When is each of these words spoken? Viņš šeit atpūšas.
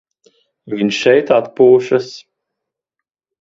Viņš 0.73 0.97
šeit 1.01 1.29
atpūšas. 1.35 2.09